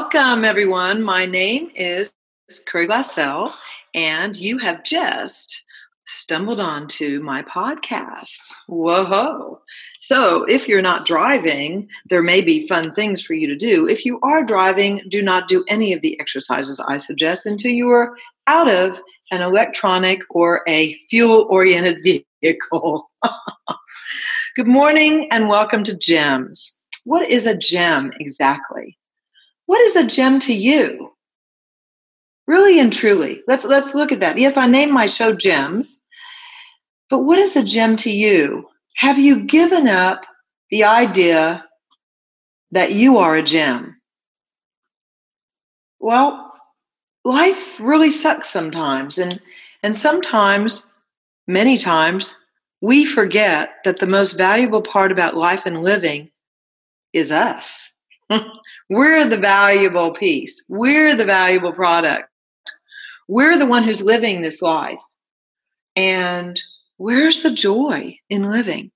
welcome 0.00 0.46
everyone. 0.46 1.02
My 1.02 1.26
name 1.26 1.70
is 1.74 2.10
Curry 2.66 2.88
Glassell, 2.88 3.52
and 3.92 4.34
you 4.34 4.56
have 4.56 4.82
just 4.82 5.62
stumbled 6.06 6.58
onto 6.58 7.20
my 7.20 7.42
podcast. 7.42 8.40
Whoa. 8.66 9.60
So, 9.98 10.44
if 10.44 10.66
you're 10.66 10.80
not 10.80 11.04
driving, 11.04 11.86
there 12.08 12.22
may 12.22 12.40
be 12.40 12.66
fun 12.66 12.94
things 12.94 13.20
for 13.20 13.34
you 13.34 13.46
to 13.48 13.54
do. 13.54 13.86
If 13.86 14.06
you 14.06 14.18
are 14.22 14.42
driving, 14.42 15.02
do 15.10 15.20
not 15.20 15.48
do 15.48 15.66
any 15.68 15.92
of 15.92 16.00
the 16.00 16.18
exercises 16.18 16.80
I 16.80 16.96
suggest 16.96 17.44
until 17.44 17.70
you 17.70 17.90
are 17.90 18.16
out 18.46 18.70
of 18.70 19.02
an 19.30 19.42
electronic 19.42 20.22
or 20.30 20.62
a 20.66 20.94
fuel 21.10 21.46
oriented 21.50 21.98
vehicle. 22.42 23.10
Good 24.56 24.66
morning 24.66 25.28
and 25.30 25.50
welcome 25.50 25.84
to 25.84 25.94
Gems. 25.94 26.72
What 27.04 27.30
is 27.30 27.46
a 27.46 27.54
gem 27.54 28.12
exactly? 28.18 28.96
What 29.70 29.82
is 29.82 29.94
a 29.94 30.02
gem 30.02 30.40
to 30.40 30.52
you? 30.52 31.12
Really 32.48 32.80
and 32.80 32.92
truly, 32.92 33.40
let's 33.46 33.64
let's 33.64 33.94
look 33.94 34.10
at 34.10 34.18
that. 34.18 34.36
Yes, 34.36 34.56
I 34.56 34.66
named 34.66 34.90
my 34.90 35.06
show 35.06 35.32
Gems, 35.32 36.00
but 37.08 37.20
what 37.20 37.38
is 37.38 37.54
a 37.54 37.62
gem 37.62 37.94
to 37.98 38.10
you? 38.10 38.66
Have 38.96 39.16
you 39.16 39.44
given 39.44 39.86
up 39.86 40.26
the 40.70 40.82
idea 40.82 41.64
that 42.72 42.94
you 42.94 43.18
are 43.18 43.36
a 43.36 43.44
gem? 43.44 44.00
Well, 46.00 46.52
life 47.24 47.78
really 47.78 48.10
sucks 48.10 48.50
sometimes, 48.50 49.18
and 49.18 49.40
and 49.84 49.96
sometimes, 49.96 50.84
many 51.46 51.78
times, 51.78 52.34
we 52.82 53.04
forget 53.04 53.74
that 53.84 54.00
the 54.00 54.08
most 54.08 54.32
valuable 54.32 54.82
part 54.82 55.12
about 55.12 55.36
life 55.36 55.64
and 55.64 55.80
living 55.84 56.28
is 57.12 57.30
us. 57.30 57.92
We're 58.90 59.26
the 59.26 59.36
valuable 59.36 60.12
piece. 60.12 60.64
We're 60.68 61.14
the 61.14 61.24
valuable 61.24 61.72
product. 61.72 62.28
We're 63.28 63.58
the 63.58 63.66
one 63.66 63.84
who's 63.84 64.02
living 64.02 64.42
this 64.42 64.62
life. 64.62 65.00
And 65.96 66.60
where's 66.96 67.42
the 67.42 67.50
joy 67.50 68.18
in 68.28 68.50
living? 68.50 68.90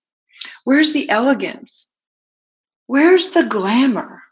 Where's 0.65 0.93
the 0.93 1.09
elegance? 1.09 1.89
Where's 2.87 3.31
the 3.31 3.45
glamour? 3.45 4.23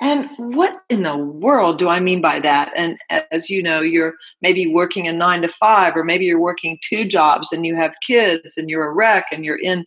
And 0.00 0.28
what 0.36 0.82
in 0.90 1.02
the 1.02 1.16
world 1.16 1.78
do 1.78 1.88
I 1.88 2.00
mean 2.00 2.20
by 2.20 2.40
that? 2.40 2.72
And 2.76 2.98
as 3.30 3.48
you 3.48 3.62
know, 3.62 3.80
you're 3.80 4.14
maybe 4.42 4.72
working 4.72 5.06
a 5.06 5.12
nine 5.12 5.42
to 5.42 5.48
five, 5.48 5.94
or 5.96 6.04
maybe 6.04 6.24
you're 6.24 6.40
working 6.40 6.78
two 6.82 7.04
jobs 7.04 7.48
and 7.52 7.64
you 7.64 7.76
have 7.76 7.94
kids 8.06 8.56
and 8.56 8.68
you're 8.68 8.86
a 8.86 8.92
wreck 8.92 9.26
and 9.32 9.44
you're 9.44 9.60
in 9.60 9.86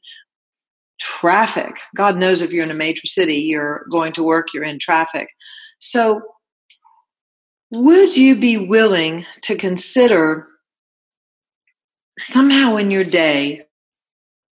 traffic. 0.99 1.75
God 1.95 2.17
knows 2.17 2.41
if 2.41 2.51
you're 2.51 2.63
in 2.63 2.71
a 2.71 2.75
major 2.75 3.07
city, 3.07 3.35
you're 3.35 3.85
going 3.91 4.13
to 4.13 4.23
work, 4.23 4.53
you're 4.53 4.63
in 4.63 4.79
traffic. 4.79 5.29
So, 5.79 6.21
would 7.71 8.15
you 8.15 8.35
be 8.35 8.57
willing 8.57 9.25
to 9.41 9.57
consider 9.57 10.47
somehow 12.19 12.77
in 12.77 12.91
your 12.91 13.03
day 13.03 13.63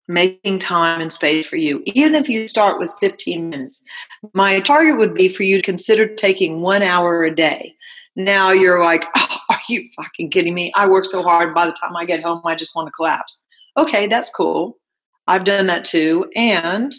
making 0.08 0.58
time 0.58 1.00
and 1.00 1.12
space 1.12 1.46
for 1.46 1.56
you, 1.56 1.82
even 1.86 2.14
if 2.14 2.28
you 2.28 2.46
start 2.46 2.78
with 2.78 2.90
15 3.00 3.48
minutes? 3.48 3.82
My 4.34 4.60
target 4.60 4.98
would 4.98 5.14
be 5.14 5.28
for 5.28 5.44
you 5.44 5.56
to 5.56 5.62
consider 5.62 6.06
taking 6.06 6.60
one 6.60 6.82
hour 6.82 7.24
a 7.24 7.34
day. 7.34 7.74
Now 8.16 8.50
you're 8.50 8.82
like, 8.84 9.04
oh, 9.16 9.38
are 9.50 9.60
you 9.68 9.88
fucking 9.96 10.30
kidding 10.30 10.54
me? 10.54 10.72
I 10.74 10.88
work 10.88 11.06
so 11.06 11.22
hard. 11.22 11.54
By 11.54 11.66
the 11.66 11.72
time 11.72 11.96
I 11.96 12.04
get 12.04 12.22
home, 12.22 12.42
I 12.44 12.54
just 12.54 12.76
want 12.76 12.86
to 12.86 12.92
collapse. 12.92 13.42
Okay, 13.76 14.06
that's 14.06 14.30
cool. 14.30 14.78
I've 15.26 15.44
done 15.44 15.66
that 15.66 15.84
too. 15.84 16.30
And 16.36 16.94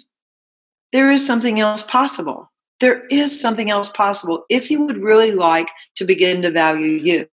there 0.92 1.12
is 1.12 1.26
something 1.26 1.60
else 1.60 1.84
possible. 1.84 2.52
There 2.80 3.06
is 3.08 3.40
something 3.40 3.72
else 3.72 3.90
possible 3.90 4.46
if 4.50 4.70
you 4.70 4.84
would 4.84 5.02
really 5.02 5.32
like 5.32 5.68
to 5.96 6.06
begin 6.06 6.42
to 6.44 6.52
value 6.52 6.92
you. 6.92 7.28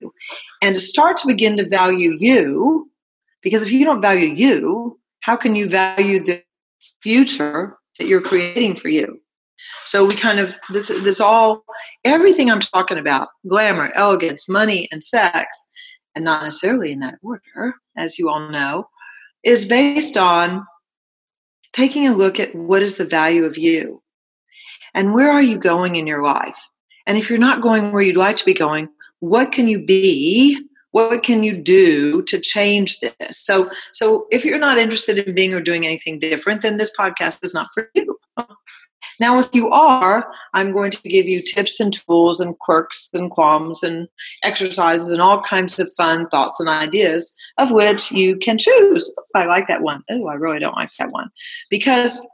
And 0.63 0.75
to 0.75 0.81
start 0.81 1.17
to 1.19 1.27
begin 1.27 1.57
to 1.57 1.69
value 1.69 2.17
you, 2.19 2.91
because 3.43 3.63
if 3.63 3.73
you 3.73 3.85
don't 3.85 4.03
value 4.03 4.29
you, 4.29 4.99
how 5.21 5.37
can 5.37 5.57
you 5.57 5.69
value 5.69 6.23
the 6.23 6.43
future 7.03 7.79
that 7.99 8.07
you're 8.07 8.21
creating 8.21 8.77
for 8.77 8.89
you? 8.89 9.21
So 9.85 10.07
we 10.07 10.15
kind 10.15 10.39
of 10.39 10.59
this 10.71 10.89
this 10.89 11.21
all 11.21 11.65
everything 12.05 12.51
I'm 12.51 12.61
talking 12.61 12.99
about, 12.99 13.29
glamour, 13.49 13.93
elegance, 13.95 14.49
money, 14.49 14.89
and 14.93 15.03
sex, 15.03 15.67
and 16.15 16.25
not 16.25 16.43
necessarily 16.43 16.93
in 16.93 17.01
that 17.01 17.19
order, 17.23 17.75
as 17.97 18.19
you 18.19 18.29
all 18.29 18.51
know, 18.51 18.89
is 19.43 19.65
based 19.65 20.17
on 20.17 20.67
taking 21.73 22.07
a 22.07 22.15
look 22.15 22.41
at 22.41 22.55
what 22.55 22.83
is 22.83 22.97
the 22.97 23.05
value 23.05 23.45
of 23.45 23.57
you 23.59 24.03
and 24.95 25.15
where 25.15 25.31
are 25.31 25.43
you 25.43 25.59
going 25.59 25.97
in 25.97 26.07
your 26.07 26.23
life. 26.23 26.59
And 27.07 27.17
if 27.17 27.31
you're 27.31 27.39
not 27.39 27.63
going 27.63 27.93
where 27.93 28.03
you'd 28.03 28.17
like 28.17 28.37
to 28.37 28.45
be 28.45 28.55
going, 28.55 28.89
what 29.21 29.53
can 29.53 29.69
you 29.69 29.85
be? 29.85 30.61
What 30.93 31.23
can 31.23 31.43
you 31.43 31.57
do 31.57 32.23
to 32.23 32.41
change 32.41 32.99
this? 33.01 33.39
So, 33.39 33.71
so 33.93 34.27
if 34.31 34.45
you're 34.45 34.59
not 34.59 34.79
interested 34.79 35.19
in 35.19 35.35
being 35.35 35.55
or 35.55 35.61
doing 35.61 35.87
anything 35.87 36.19
different, 36.19 36.63
then 36.63 36.77
this 36.77 36.91
podcast 36.99 37.39
is 37.45 37.55
not 37.55 37.69
for 37.73 37.89
you. 37.95 38.19
Now, 39.21 39.39
if 39.39 39.49
you 39.53 39.69
are, 39.69 40.33
I'm 40.55 40.73
going 40.73 40.91
to 40.91 41.03
give 41.03 41.27
you 41.27 41.43
tips 41.43 41.79
and 41.79 41.93
tools 41.93 42.41
and 42.41 42.59
quirks 42.59 43.11
and 43.13 43.31
qualms 43.31 43.83
and 43.83 44.09
exercises 44.43 45.11
and 45.11 45.21
all 45.21 45.43
kinds 45.43 45.79
of 45.79 45.93
fun 45.97 46.27
thoughts 46.29 46.59
and 46.59 46.69
ideas 46.69 47.35
of 47.59 47.71
which 47.71 48.11
you 48.11 48.37
can 48.37 48.57
choose. 48.59 49.13
I 49.35 49.45
like 49.45 49.69
that 49.69 49.83
one. 49.83 50.03
Oh, 50.11 50.27
I 50.27 50.35
really 50.35 50.59
don't 50.59 50.77
like 50.77 50.91
that 50.99 51.11
one. 51.11 51.29
Because 51.69 52.27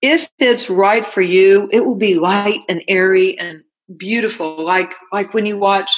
if 0.00 0.28
it's 0.38 0.70
right 0.70 1.04
for 1.04 1.20
you, 1.22 1.68
it 1.72 1.84
will 1.84 1.96
be 1.96 2.14
light 2.14 2.60
and 2.68 2.82
airy 2.88 3.38
and 3.38 3.62
beautiful, 3.96 4.64
like 4.64 4.92
like 5.12 5.34
when 5.34 5.46
you 5.46 5.58
watch 5.58 5.92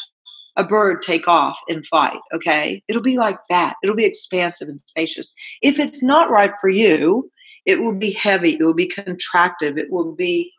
a 0.56 0.64
bird 0.64 1.02
take 1.02 1.26
off 1.26 1.58
in 1.68 1.82
flight, 1.82 2.20
okay? 2.32 2.82
It'll 2.86 3.02
be 3.02 3.16
like 3.16 3.38
that. 3.50 3.74
It'll 3.82 3.96
be 3.96 4.04
expansive 4.04 4.68
and 4.68 4.80
spacious. 4.80 5.34
If 5.62 5.78
it's 5.78 6.02
not 6.02 6.30
right 6.30 6.52
for 6.60 6.70
you, 6.70 7.30
it 7.66 7.80
will 7.80 7.94
be 7.94 8.12
heavy, 8.12 8.54
it 8.54 8.62
will 8.62 8.74
be 8.74 8.88
contractive, 8.88 9.78
it 9.78 9.90
will 9.90 10.12
be 10.12 10.52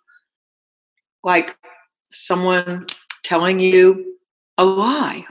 like 1.23 1.55
someone 2.11 2.85
telling 3.23 3.59
you 3.59 4.17
a 4.57 4.66
lie. 4.66 5.25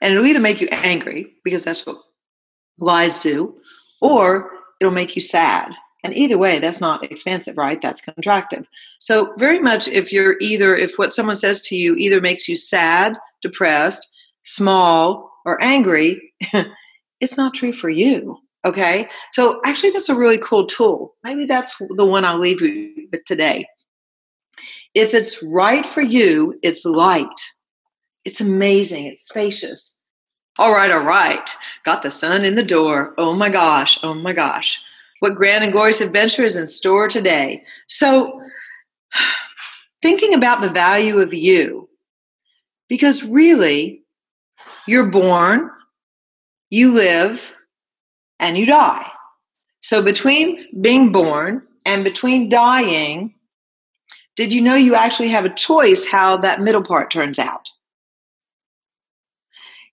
And 0.00 0.12
it'll 0.12 0.26
either 0.26 0.40
make 0.40 0.60
you 0.60 0.68
angry, 0.70 1.34
because 1.44 1.64
that's 1.64 1.86
what 1.86 1.98
lies 2.78 3.18
do, 3.18 3.54
or 4.00 4.50
it'll 4.80 4.92
make 4.92 5.14
you 5.14 5.22
sad. 5.22 5.72
And 6.04 6.14
either 6.16 6.38
way, 6.38 6.58
that's 6.58 6.80
not 6.80 7.02
expansive, 7.10 7.56
right? 7.56 7.80
That's 7.80 8.04
contractive. 8.04 8.66
So, 9.00 9.34
very 9.38 9.58
much 9.58 9.88
if 9.88 10.12
you're 10.12 10.36
either, 10.40 10.76
if 10.76 10.98
what 10.98 11.12
someone 11.12 11.36
says 11.36 11.62
to 11.62 11.76
you 11.76 11.96
either 11.96 12.20
makes 12.20 12.48
you 12.48 12.54
sad, 12.54 13.18
depressed, 13.42 14.06
small, 14.44 15.32
or 15.44 15.60
angry, 15.62 16.32
it's 17.20 17.36
not 17.36 17.54
true 17.54 17.72
for 17.72 17.88
you. 17.88 18.38
Okay. 18.66 19.08
So 19.30 19.60
actually, 19.64 19.92
that's 19.92 20.08
a 20.08 20.14
really 20.14 20.38
cool 20.38 20.66
tool. 20.66 21.14
Maybe 21.22 21.46
that's 21.46 21.76
the 21.78 22.04
one 22.04 22.24
I'll 22.24 22.40
leave 22.40 22.60
you 22.60 23.08
with 23.12 23.24
today. 23.24 23.64
If 24.92 25.14
it's 25.14 25.40
right 25.42 25.86
for 25.86 26.00
you, 26.00 26.58
it's 26.62 26.84
light. 26.84 27.28
It's 28.24 28.40
amazing. 28.40 29.06
It's 29.06 29.28
spacious. 29.28 29.94
All 30.58 30.72
right, 30.72 30.90
all 30.90 31.04
right. 31.04 31.48
Got 31.84 32.02
the 32.02 32.10
sun 32.10 32.44
in 32.44 32.56
the 32.56 32.64
door. 32.64 33.14
Oh 33.18 33.34
my 33.34 33.50
gosh. 33.50 34.00
Oh 34.02 34.14
my 34.14 34.32
gosh. 34.32 34.82
What 35.20 35.36
grand 35.36 35.62
and 35.62 35.72
glorious 35.72 36.00
adventure 36.00 36.42
is 36.42 36.56
in 36.56 36.66
store 36.66 37.08
today? 37.08 37.62
So, 37.86 38.32
thinking 40.02 40.34
about 40.34 40.60
the 40.60 40.68
value 40.68 41.18
of 41.18 41.32
you, 41.32 41.88
because 42.88 43.22
really, 43.22 44.02
you're 44.88 45.10
born, 45.10 45.70
you 46.70 46.92
live, 46.92 47.52
and 48.38 48.56
you 48.56 48.66
die. 48.66 49.06
So 49.80 50.02
between 50.02 50.66
being 50.80 51.12
born 51.12 51.62
and 51.84 52.04
between 52.04 52.48
dying, 52.48 53.34
did 54.36 54.52
you 54.52 54.60
know 54.60 54.74
you 54.74 54.94
actually 54.94 55.28
have 55.28 55.44
a 55.44 55.54
choice 55.54 56.06
how 56.06 56.36
that 56.38 56.60
middle 56.60 56.82
part 56.82 57.10
turns 57.10 57.38
out? 57.38 57.70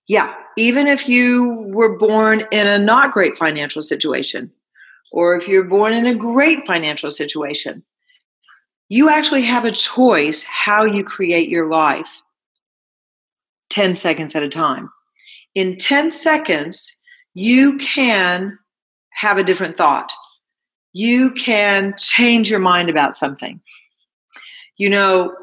Yeah, 0.06 0.34
even 0.58 0.86
if 0.86 1.08
you 1.08 1.70
were 1.72 1.96
born 1.96 2.42
in 2.52 2.66
a 2.66 2.78
not 2.78 3.12
great 3.12 3.38
financial 3.38 3.80
situation, 3.80 4.50
or 5.12 5.36
if 5.36 5.48
you're 5.48 5.64
born 5.64 5.92
in 5.92 6.06
a 6.06 6.14
great 6.14 6.66
financial 6.66 7.10
situation, 7.10 7.82
you 8.88 9.08
actually 9.08 9.42
have 9.42 9.64
a 9.64 9.72
choice 9.72 10.42
how 10.42 10.84
you 10.84 11.04
create 11.04 11.48
your 11.48 11.70
life 11.70 12.20
10 13.70 13.96
seconds 13.96 14.34
at 14.34 14.42
a 14.42 14.48
time. 14.48 14.90
In 15.54 15.76
10 15.76 16.10
seconds, 16.10 16.96
you 17.34 17.76
can 17.78 18.58
have 19.10 19.36
a 19.36 19.44
different 19.44 19.76
thought. 19.76 20.12
You 20.92 21.32
can 21.32 21.94
change 21.98 22.50
your 22.50 22.60
mind 22.60 22.88
about 22.88 23.14
something. 23.14 23.60
You 24.76 24.90
know, 24.90 25.36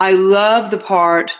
I 0.00 0.12
love 0.12 0.70
the 0.70 0.78
part 0.78 1.32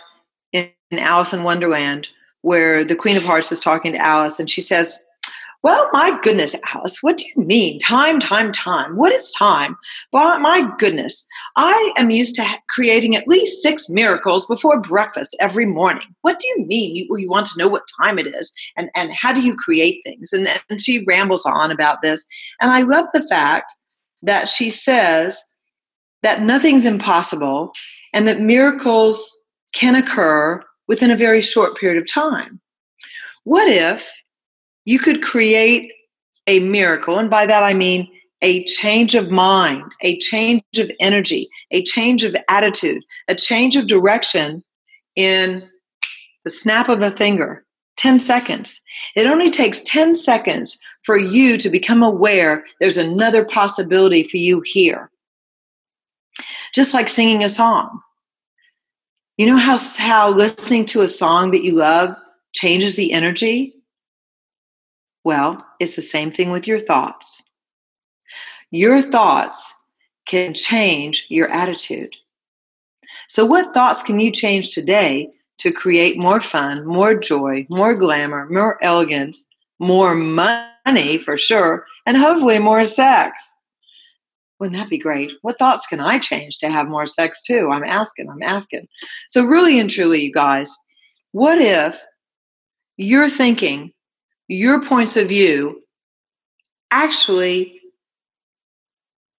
in, 0.51 0.71
Alice 0.91 1.33
in 1.33 1.43
Wonderland 1.43 2.07
where 2.41 2.83
the 2.83 2.95
Queen 2.95 3.17
of 3.17 3.23
Hearts 3.23 3.51
is 3.51 3.59
talking 3.59 3.91
to 3.93 3.97
Alice 3.97 4.39
and 4.39 4.49
she 4.49 4.61
says, 4.61 4.99
Well, 5.63 5.89
my 5.91 6.17
goodness, 6.21 6.55
Alice, 6.73 6.99
what 7.01 7.17
do 7.17 7.25
you 7.35 7.43
mean? 7.43 7.79
Time, 7.79 8.19
time, 8.19 8.51
time. 8.51 8.95
What 8.95 9.11
is 9.11 9.31
time? 9.31 9.75
Well, 10.13 10.39
my 10.39 10.69
goodness, 10.77 11.27
I 11.55 11.93
am 11.97 12.09
used 12.09 12.35
to 12.35 12.45
creating 12.69 13.15
at 13.15 13.27
least 13.27 13.63
six 13.63 13.89
miracles 13.89 14.45
before 14.45 14.79
breakfast 14.79 15.35
every 15.39 15.65
morning. 15.65 16.07
What 16.21 16.39
do 16.39 16.47
you 16.47 16.65
mean? 16.65 16.95
You, 16.95 17.07
you 17.17 17.29
want 17.29 17.47
to 17.47 17.57
know 17.57 17.67
what 17.67 17.87
time 18.01 18.19
it 18.19 18.27
is 18.27 18.53
and, 18.77 18.89
and 18.95 19.11
how 19.13 19.33
do 19.33 19.41
you 19.41 19.55
create 19.55 20.01
things? 20.05 20.31
And, 20.31 20.47
and 20.69 20.79
she 20.79 21.03
rambles 21.05 21.45
on 21.45 21.71
about 21.71 22.01
this. 22.01 22.25
And 22.61 22.71
I 22.71 22.83
love 22.83 23.05
the 23.13 23.23
fact 23.23 23.73
that 24.21 24.47
she 24.47 24.69
says 24.69 25.43
that 26.21 26.41
nothing's 26.41 26.85
impossible 26.85 27.73
and 28.13 28.27
that 28.27 28.41
miracles 28.41 29.37
can 29.73 29.95
occur 29.95 30.61
within 30.87 31.11
a 31.11 31.17
very 31.17 31.41
short 31.41 31.77
period 31.77 32.01
of 32.01 32.09
time. 32.09 32.59
What 33.43 33.67
if 33.67 34.11
you 34.87 34.99
could 34.99 35.21
create 35.21 35.91
a 36.47 36.59
miracle. 36.61 37.19
And 37.19 37.29
by 37.29 37.45
that 37.45 37.61
I 37.61 37.73
mean 37.73 38.07
a 38.41 38.63
change 38.63 39.15
of 39.15 39.29
mind, 39.29 39.83
a 40.01 40.17
change 40.19 40.63
of 40.77 40.89
energy, 41.01 41.49
a 41.71 41.83
change 41.83 42.23
of 42.23 42.35
attitude, 42.47 43.03
a 43.27 43.35
change 43.35 43.75
of 43.75 43.87
direction 43.87 44.63
in 45.17 45.67
the 46.45 46.49
snap 46.49 46.87
of 46.87 47.03
a 47.03 47.11
finger. 47.11 47.65
10 47.97 48.19
seconds. 48.19 48.79
It 49.15 49.25
only 49.25 49.49
takes 49.49 49.81
10 49.81 50.15
seconds 50.15 50.79
for 51.03 51.17
you 51.17 51.57
to 51.57 51.69
become 51.69 52.03
aware 52.03 52.63
there's 52.79 52.95
another 52.95 53.43
possibility 53.43 54.23
for 54.23 54.37
you 54.37 54.61
here. 54.63 55.09
Just 56.73 56.93
like 56.93 57.09
singing 57.09 57.43
a 57.43 57.49
song. 57.49 57.99
You 59.35 59.47
know 59.47 59.57
how, 59.57 59.79
how 59.79 60.29
listening 60.29 60.85
to 60.85 61.01
a 61.01 61.07
song 61.07 61.51
that 61.51 61.63
you 61.63 61.73
love 61.73 62.15
changes 62.53 62.95
the 62.95 63.11
energy? 63.11 63.73
Well, 65.27 65.65
it's 65.81 65.97
the 65.97 66.01
same 66.01 66.31
thing 66.31 66.51
with 66.51 66.69
your 66.69 66.79
thoughts. 66.79 67.43
Your 68.71 69.01
thoughts 69.01 69.73
can 70.25 70.53
change 70.53 71.25
your 71.27 71.49
attitude. 71.49 72.15
So, 73.27 73.45
what 73.45 73.73
thoughts 73.73 74.03
can 74.03 74.21
you 74.21 74.31
change 74.31 74.69
today 74.69 75.27
to 75.57 75.73
create 75.73 76.17
more 76.17 76.39
fun, 76.39 76.87
more 76.87 77.13
joy, 77.13 77.67
more 77.69 77.93
glamour, 77.93 78.47
more 78.49 78.81
elegance, 78.81 79.45
more 79.79 80.15
money 80.15 81.17
for 81.17 81.35
sure, 81.35 81.85
and 82.05 82.15
hopefully 82.15 82.59
more 82.59 82.85
sex? 82.85 83.53
Wouldn't 84.61 84.77
that 84.77 84.89
be 84.89 84.97
great? 84.97 85.33
What 85.41 85.59
thoughts 85.59 85.87
can 85.87 85.99
I 85.99 86.19
change 86.19 86.57
to 86.59 86.69
have 86.69 86.87
more 86.87 87.05
sex 87.05 87.43
too? 87.43 87.69
I'm 87.69 87.83
asking, 87.83 88.29
I'm 88.29 88.43
asking. 88.43 88.87
So, 89.27 89.43
really 89.43 89.77
and 89.77 89.89
truly, 89.89 90.21
you 90.21 90.31
guys, 90.31 90.73
what 91.33 91.57
if 91.57 91.99
you're 92.95 93.29
thinking 93.29 93.91
your 94.47 94.85
points 94.85 95.15
of 95.17 95.27
view 95.27 95.83
actually 96.91 97.81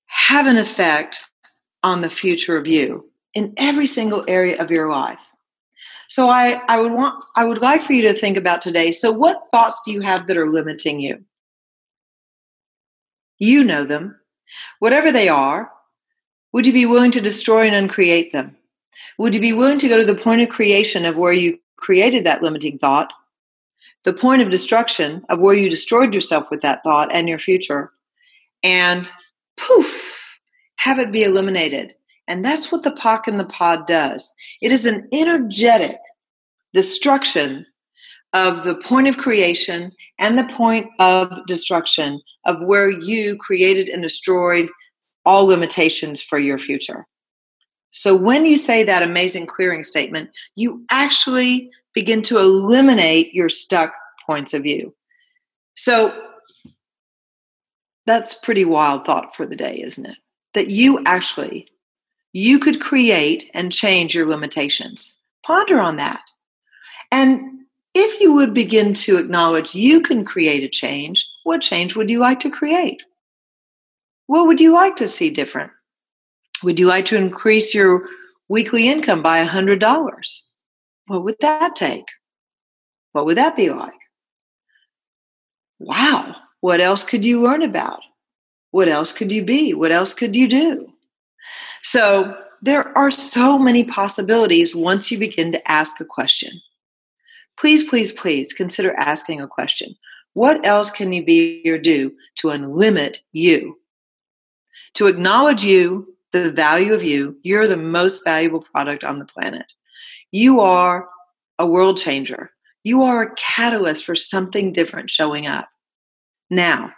have 0.07 0.47
an 0.47 0.59
effect 0.59 1.25
on 1.83 2.01
the 2.01 2.11
future 2.11 2.57
of 2.57 2.67
you 2.67 3.11
in 3.35 3.55
every 3.57 3.87
single 3.87 4.25
area 4.29 4.61
of 4.61 4.71
your 4.71 4.91
life. 4.91 5.21
So 6.09 6.29
I, 6.29 6.63
I 6.69 6.81
would 6.81 6.93
want 6.93 7.23
I 7.37 7.45
would 7.45 7.59
like 7.59 7.83
for 7.83 7.93
you 7.93 8.03
to 8.03 8.15
think 8.15 8.37
about 8.37 8.63
today. 8.63 8.93
So 8.93 9.13
what 9.13 9.51
thoughts 9.51 9.81
do 9.85 9.93
you 9.93 10.01
have 10.01 10.27
that 10.27 10.37
are 10.37 10.49
limiting 10.49 11.01
you? 11.01 11.25
You 13.39 13.63
know 13.63 13.85
them. 13.85 14.19
Whatever 14.81 15.13
they 15.13 15.29
are, 15.29 15.71
would 16.53 16.67
you 16.67 16.73
be 16.73 16.87
willing 16.87 17.11
to 17.13 17.21
destroy 17.21 17.67
and 17.67 17.77
uncreate 17.77 18.33
them? 18.33 18.57
Would 19.19 19.35
you 19.35 19.41
be 19.41 19.53
willing 19.53 19.79
to 19.79 19.89
go 19.89 19.99
to 19.99 20.05
the 20.05 20.15
point 20.15 20.41
of 20.41 20.49
creation 20.49 21.05
of 21.05 21.17
where 21.17 21.33
you 21.33 21.59
created 21.77 22.25
that 22.25 22.43
limiting 22.43 22.79
thought 22.79 23.13
the 24.05 24.13
point 24.13 24.43
of 24.43 24.51
destruction 24.51 25.23
of 25.29 25.41
where 25.41 25.55
you 25.55 25.69
destroyed 25.69 26.15
yourself 26.15 26.51
with 26.51 26.61
that 26.63 26.83
thought 26.83 27.15
and 27.15 27.29
your 27.29 27.39
future, 27.39 27.93
and 28.63 29.09
poof, 29.57 30.39
have 30.77 30.99
it 30.99 31.13
be 31.13 31.23
eliminated. 31.23 31.95
And 32.27 32.45
that's 32.45 32.71
what 32.71 32.83
the 32.83 32.93
POC 32.93 33.27
and 33.27 33.41
the 33.41 33.45
POD 33.45 33.87
does. 33.87 34.35
It 34.61 34.71
is 34.71 34.87
an 34.87 35.09
energetic 35.13 35.99
destruction 36.75 37.67
of 38.35 38.65
the 38.65 38.75
point 38.75 39.09
of 39.09 39.17
creation 39.17 39.93
and 40.19 40.37
the 40.37 40.45
point 40.45 40.87
of 40.99 41.31
destruction 41.47 42.21
of 42.45 42.63
where 42.63 42.91
you 42.91 43.37
created 43.39 43.89
and 43.89 44.03
destroyed 44.03 44.69
all 45.25 45.47
limitations 45.47 46.23
for 46.23 46.39
your 46.39 46.59
future. 46.59 47.07
So 47.91 48.15
when 48.15 48.45
you 48.45 48.57
say 48.57 48.85
that 48.85 49.03
amazing 49.03 49.47
clearing 49.47 49.83
statement, 49.83 50.31
you 50.57 50.85
actually 50.91 51.71
begin 51.99 52.23
to 52.23 52.39
eliminate 52.39 53.35
your 53.35 53.49
stuck 53.49 53.93
points 54.25 54.55
of 54.55 54.63
view. 54.63 54.95
So 55.75 56.17
that's 58.07 58.35
pretty 58.35 58.65
wild 58.65 59.05
thought 59.05 59.35
for 59.35 59.45
the 59.45 59.57
day, 59.57 59.83
isn't 59.83 60.07
it? 60.07 60.17
That 60.55 60.69
you 60.69 61.03
actually 61.07 61.67
you 62.33 62.61
could 62.61 62.81
create 62.81 63.51
and 63.53 63.73
change 63.73 64.15
your 64.15 64.27
limitations. 64.27 65.17
Ponder 65.45 65.81
on 65.81 65.97
that. 65.97 66.23
And 67.11 67.63
if 67.95 68.21
you 68.21 68.33
would 68.33 68.55
begin 68.55 68.95
to 68.95 69.17
acknowledge 69.17 69.75
you 69.75 70.01
can 70.01 70.25
create 70.25 70.63
a 70.63 70.69
change, 70.69 71.29
what 71.43 71.61
change 71.61 71.97
would 71.97 72.09
you 72.09 72.21
like 72.21 72.39
to 72.41 72.51
create? 72.51 73.03
What 74.27 74.47
would 74.47 74.61
you 74.61 74.73
like 74.73 74.95
to 74.97 75.09
see 75.09 75.31
different? 75.31 75.73
Would 76.63 76.79
you 76.79 76.87
like 76.87 77.07
to 77.07 77.17
increase 77.17 77.75
your 77.75 78.07
weekly 78.49 78.89
income 78.89 79.21
by 79.21 79.45
$100? 79.45 80.41
What 81.09 81.25
would 81.25 81.37
that 81.41 81.75
take? 81.75 82.05
What 83.13 83.27
would 83.27 83.39
that 83.39 83.57
be 83.57 83.71
like? 83.71 83.99
Wow, 85.79 86.37
what 86.61 86.81
else 86.81 87.03
could 87.03 87.25
you 87.25 87.41
learn 87.41 87.63
about? 87.63 88.01
What 88.71 88.89
else 88.89 89.13
could 89.13 89.33
you 89.33 89.45
be? 89.45 89.73
What 89.73 89.91
else 89.91 90.13
could 90.13 90.37
you 90.37 90.47
do? 90.47 90.93
So, 91.83 92.37
there 92.61 92.97
are 92.99 93.11
so 93.11 93.59
many 93.59 93.85
possibilities 93.85 94.75
once 94.75 95.11
you 95.11 95.19
begin 95.19 95.53
to 95.53 95.71
ask 95.71 96.01
a 96.01 96.05
question. 96.05 96.61
Please, 97.59 97.85
please, 97.85 98.13
please 98.13 98.53
consider 98.53 98.93
asking 98.95 99.41
a 99.41 99.49
question. 99.49 99.95
What 100.35 100.65
else 100.67 100.91
can 100.91 101.13
you 101.13 101.25
be 101.25 101.63
or 101.67 101.79
do 101.79 102.13
to 102.37 102.49
unlimit 102.49 103.19
you? 103.33 103.79
To 104.95 105.07
acknowledge 105.07 105.65
you, 105.65 106.15
the 106.33 106.51
value 106.51 106.93
of 106.93 107.03
you, 107.03 107.39
you're 107.43 107.69
the 107.69 107.77
most 107.77 108.25
valuable 108.25 108.61
product 108.61 109.05
on 109.05 109.19
the 109.19 109.25
planet. 109.25 109.67
You 110.31 110.61
are 110.61 111.09
a 111.59 111.67
world 111.67 111.99
changer. 111.99 112.51
You 112.85 113.03
are 113.03 113.23
a 113.23 113.35
catalyst 113.35 114.05
for 114.05 114.15
something 114.15 114.73
different 114.73 115.11
showing 115.11 115.47
up. 115.47 115.69
Now, 116.51 116.93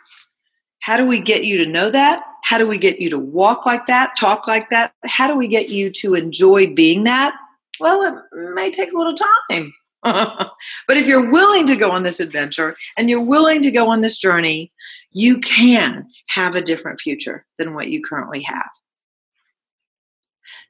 how 0.80 0.96
do 0.96 1.04
we 1.04 1.20
get 1.20 1.44
you 1.44 1.58
to 1.58 1.70
know 1.70 1.90
that? 1.90 2.22
How 2.42 2.58
do 2.58 2.66
we 2.66 2.78
get 2.78 3.00
you 3.00 3.10
to 3.10 3.18
walk 3.18 3.66
like 3.66 3.86
that, 3.86 4.16
talk 4.16 4.46
like 4.46 4.70
that? 4.70 4.92
How 5.04 5.26
do 5.28 5.36
we 5.36 5.46
get 5.46 5.68
you 5.68 5.90
to 5.92 6.14
enjoy 6.14 6.72
being 6.74 7.04
that? 7.04 7.34
Well, 7.80 8.02
it 8.02 8.54
may 8.54 8.70
take 8.70 8.92
a 8.92 8.96
little 8.96 9.14
time. 9.14 9.72
but 10.02 10.96
if 10.96 11.06
you're 11.06 11.30
willing 11.30 11.66
to 11.66 11.76
go 11.76 11.90
on 11.90 12.02
this 12.02 12.20
adventure 12.20 12.74
and 12.96 13.10
you're 13.10 13.24
willing 13.24 13.60
to 13.62 13.70
go 13.70 13.88
on 13.88 14.00
this 14.00 14.16
journey, 14.16 14.70
you 15.12 15.38
can 15.40 16.06
have 16.28 16.56
a 16.56 16.62
different 16.62 17.00
future 17.00 17.44
than 17.58 17.74
what 17.74 17.88
you 17.88 18.02
currently 18.02 18.42
have. 18.42 18.70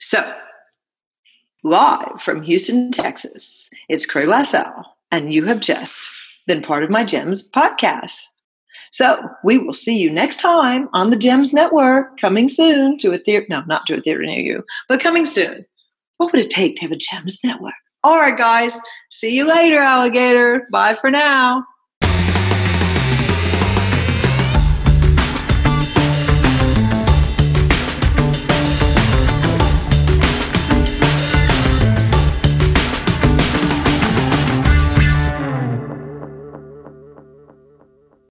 So, 0.01 0.35
Live 1.63 2.23
from 2.23 2.43
Houston, 2.43 2.91
Texas, 2.91 3.69
it's 3.91 4.07
Craig 4.07 4.29
Lassell, 4.29 4.83
and 5.11 5.33
you 5.33 5.45
have 5.45 5.61
just 5.61 6.01
been 6.47 6.63
part 6.63 6.83
of 6.83 6.89
my 6.89 7.05
GEMS 7.05 7.47
podcast. 7.51 8.29
So 8.91 9.29
we 9.45 9.59
will 9.59 9.75
see 9.75 9.99
you 9.99 10.11
next 10.11 10.39
time 10.41 10.89
on 10.95 11.11
the 11.11 11.19
GEMS 11.19 11.53
Network, 11.53 12.19
coming 12.19 12.49
soon 12.49 12.97
to 12.99 13.13
a 13.13 13.19
theater. 13.19 13.45
No, 13.51 13.63
not 13.67 13.87
to 13.89 13.99
a 13.99 14.01
theater 14.01 14.23
near 14.23 14.41
you, 14.41 14.65
but 14.89 15.01
coming 15.01 15.27
soon. 15.27 15.67
What 16.17 16.33
would 16.33 16.43
it 16.43 16.51
take 16.51 16.77
to 16.77 16.83
have 16.83 16.93
a 16.93 16.97
GEMS 16.97 17.45
Network? 17.45 17.75
All 18.03 18.17
right, 18.17 18.39
guys. 18.39 18.79
See 19.11 19.37
you 19.37 19.45
later, 19.45 19.83
alligator. 19.83 20.67
Bye 20.73 20.95
for 20.95 21.11
now. 21.11 21.67